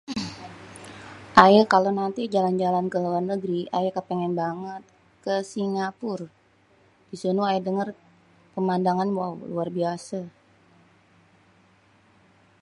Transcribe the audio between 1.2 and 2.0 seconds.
Ayé kalo